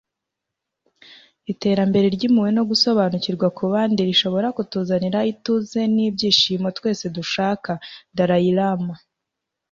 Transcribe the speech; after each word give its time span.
iterambere 1.51 2.07
ry'impuhwe 2.15 2.51
no 2.57 2.63
gusobanukirwa 2.69 3.47
kubandi 3.57 3.99
rishobora 4.09 4.47
kutuzanira 4.57 5.19
ituze 5.31 5.81
n'ibyishimo 5.95 6.67
twese 6.77 7.05
dushaka.- 7.15 7.71
dalai 8.17 8.51
lama 8.59 8.95